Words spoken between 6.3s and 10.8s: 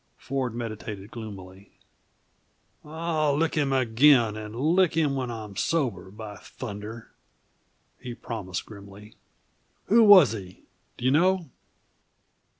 thunder!" he promised grimly. "Who was he,